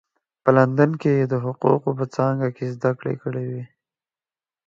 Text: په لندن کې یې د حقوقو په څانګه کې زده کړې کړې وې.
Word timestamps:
په 0.43 0.49
لندن 0.57 0.91
کې 1.01 1.11
یې 1.19 1.25
د 1.31 1.35
حقوقو 1.45 1.89
په 1.99 2.05
څانګه 2.15 2.47
کې 2.55 2.65
زده 2.75 2.91
کړې 2.99 3.13
کړې 3.23 3.43
وې. 3.49 3.63